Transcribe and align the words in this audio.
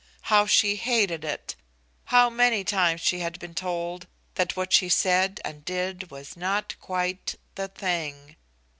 How 0.33 0.47
she 0.47 0.77
hated 0.77 1.23
it! 1.23 1.53
How 2.05 2.27
many 2.27 2.63
times 2.63 3.01
she 3.01 3.19
had 3.19 3.37
been 3.37 3.53
told 3.53 4.07
that 4.33 4.55
what 4.57 4.73
she 4.73 4.89
said 4.89 5.39
and 5.45 5.63
did 5.63 6.09
was 6.09 6.35
not 6.35 6.73
quite 6.79 7.35
"The 7.53 7.67
Thing." 7.67 8.35